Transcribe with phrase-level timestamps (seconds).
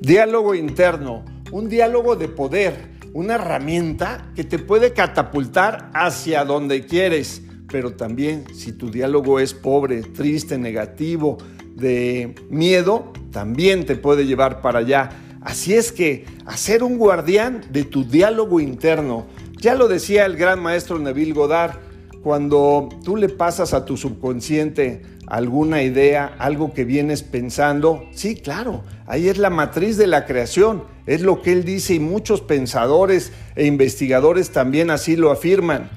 [0.00, 7.42] Diálogo interno, un diálogo de poder, una herramienta que te puede catapultar hacia donde quieres,
[7.68, 11.38] pero también si tu diálogo es pobre, triste, negativo,
[11.74, 15.10] de miedo, también te puede llevar para allá.
[15.40, 19.26] Así es que hacer un guardián de tu diálogo interno,
[19.60, 21.78] ya lo decía el gran maestro Neville Goddard,
[22.22, 28.84] cuando tú le pasas a tu subconsciente alguna idea, algo que vienes pensando, sí, claro,
[29.06, 33.32] ahí es la matriz de la creación, es lo que él dice y muchos pensadores
[33.54, 35.90] e investigadores también así lo afirman.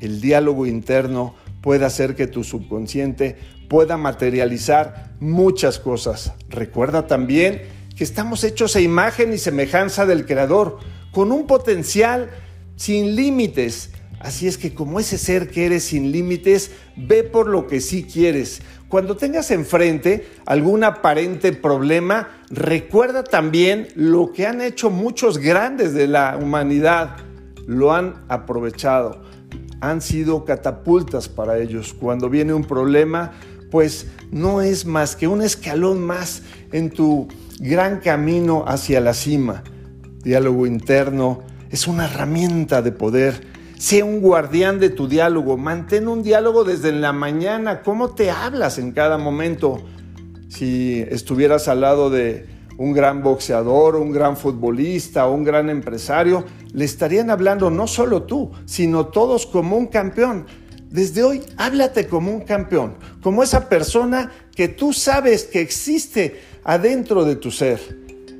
[0.00, 3.36] El diálogo interno puede hacer que tu subconsciente
[3.68, 6.32] pueda materializar muchas cosas.
[6.48, 7.62] Recuerda también
[7.96, 10.78] que estamos hechos a imagen y semejanza del Creador,
[11.12, 12.30] con un potencial
[12.76, 13.92] sin límites
[14.24, 18.04] Así es que como ese ser que eres sin límites, ve por lo que sí
[18.04, 18.62] quieres.
[18.88, 26.06] Cuando tengas enfrente algún aparente problema, recuerda también lo que han hecho muchos grandes de
[26.06, 27.18] la humanidad.
[27.66, 29.20] Lo han aprovechado.
[29.82, 31.92] Han sido catapultas para ellos.
[31.92, 33.32] Cuando viene un problema,
[33.70, 36.40] pues no es más que un escalón más
[36.72, 37.28] en tu
[37.60, 39.64] gran camino hacia la cima.
[40.22, 43.52] Diálogo interno es una herramienta de poder
[43.84, 45.58] Sé un guardián de tu diálogo.
[45.58, 47.82] Mantén un diálogo desde la mañana.
[47.82, 49.76] ¿Cómo te hablas en cada momento?
[50.48, 52.46] Si estuvieras al lado de
[52.78, 58.52] un gran boxeador, un gran futbolista, un gran empresario, le estarían hablando no solo tú,
[58.64, 60.46] sino todos como un campeón.
[60.88, 67.26] Desde hoy, háblate como un campeón, como esa persona que tú sabes que existe adentro
[67.26, 67.80] de tu ser.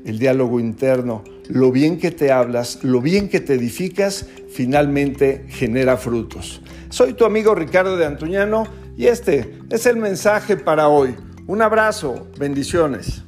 [0.07, 5.97] El diálogo interno lo bien que te hablas, lo bien que te edificas, finalmente genera
[5.97, 6.63] frutos.
[6.91, 11.15] Soy tu amigo Ricardo de Antuñano y este es el mensaje para hoy.
[11.47, 13.23] Un abrazo, bendiciones.